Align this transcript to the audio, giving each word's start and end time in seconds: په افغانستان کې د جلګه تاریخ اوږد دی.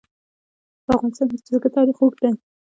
په 0.85 0.91
افغانستان 0.95 1.25
کې 1.29 1.37
د 1.39 1.41
جلګه 1.47 1.69
تاریخ 1.77 1.97
اوږد 1.99 2.19
دی. 2.23 2.31